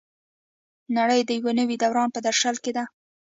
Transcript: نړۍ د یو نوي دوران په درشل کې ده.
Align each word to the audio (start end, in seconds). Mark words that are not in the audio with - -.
نړۍ 0.97 1.21
د 1.25 1.29
یو 1.39 1.49
نوي 1.59 1.75
دوران 1.83 2.07
په 2.13 2.19
درشل 2.25 2.55
کې 2.63 2.71
ده. 2.77 2.83